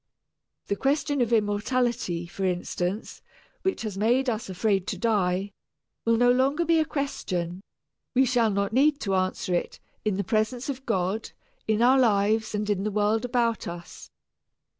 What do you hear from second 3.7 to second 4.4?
has made